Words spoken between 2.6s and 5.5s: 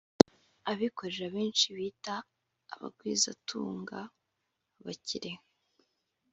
“abagwizatunga” (Abakire)